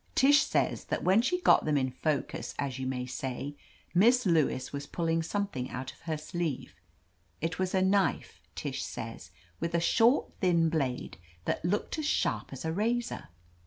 [0.15, 3.55] Tish says that when she'd got them in focus, as you may say.
[3.93, 6.73] Miss Lewis was pulling some thing out of her sleeve.
[7.39, 9.29] It was a knife, Tish says,
[9.59, 13.29] with a short, thin blade that looked as sharp as a razor.